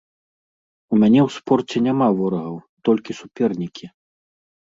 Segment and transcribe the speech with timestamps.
[0.95, 2.55] У мяне ў спорце няма ворагаў,
[2.89, 3.85] толькі супернікі.